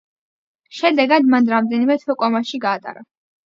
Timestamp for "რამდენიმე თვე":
1.57-2.19